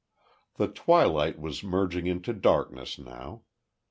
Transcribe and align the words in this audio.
The 0.55 0.67
twilight 0.67 1.37
was 1.39 1.61
merging 1.63 2.07
into 2.07 2.33
darkness 2.33 2.97
now. 2.97 3.43